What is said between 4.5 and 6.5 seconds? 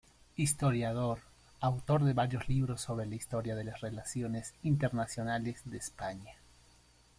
internacionales de España.